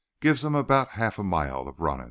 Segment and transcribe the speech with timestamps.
[0.19, 1.99] Gives 'em about half a mile of runnin'."